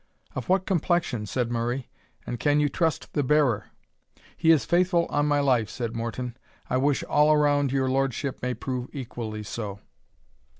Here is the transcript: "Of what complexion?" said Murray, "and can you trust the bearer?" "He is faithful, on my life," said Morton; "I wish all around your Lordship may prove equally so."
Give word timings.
"Of 0.33 0.49
what 0.49 0.65
complexion?" 0.65 1.27
said 1.27 1.51
Murray, 1.51 1.87
"and 2.25 2.39
can 2.39 2.59
you 2.59 2.69
trust 2.69 3.13
the 3.13 3.21
bearer?" 3.21 3.65
"He 4.35 4.49
is 4.49 4.65
faithful, 4.65 5.05
on 5.11 5.27
my 5.27 5.39
life," 5.41 5.69
said 5.69 5.95
Morton; 5.95 6.35
"I 6.67 6.77
wish 6.77 7.03
all 7.03 7.31
around 7.31 7.71
your 7.71 7.87
Lordship 7.87 8.41
may 8.41 8.55
prove 8.55 8.89
equally 8.93 9.43
so." 9.43 9.77